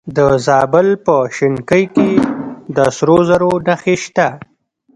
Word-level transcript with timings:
د 0.17 0.19
زابل 0.47 0.87
په 1.05 1.15
شنکۍ 1.37 1.83
کې 1.95 2.09
د 2.75 2.77
سرو 2.97 3.17
زرو 3.29 3.53
نښې 3.67 3.95
شته. 4.03 4.27